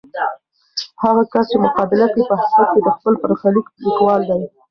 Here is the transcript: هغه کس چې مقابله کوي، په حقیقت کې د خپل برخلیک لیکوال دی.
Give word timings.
هغه 1.03 1.21
کس 1.31 1.45
چې 1.51 1.57
مقابله 1.65 2.05
کوي، 2.11 2.23
په 2.29 2.35
حقیقت 2.41 2.67
کې 2.73 2.81
د 2.85 2.89
خپل 2.97 3.13
برخلیک 3.23 3.67
لیکوال 3.83 4.21
دی. 4.29 4.41